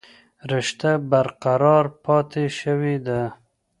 رشته 0.53 0.89
برقرار 1.11 1.85
پاتې 2.03 2.45
شوې 2.59 2.95
ده 3.07 3.21